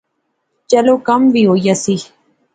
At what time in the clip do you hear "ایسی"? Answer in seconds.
1.69-1.95